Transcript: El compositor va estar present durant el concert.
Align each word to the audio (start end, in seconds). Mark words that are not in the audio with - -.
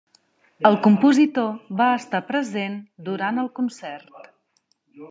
El 0.69 0.77
compositor 0.87 1.51
va 1.83 1.91
estar 1.99 2.23
present 2.33 2.81
durant 3.11 3.45
el 3.45 3.53
concert. 3.61 4.31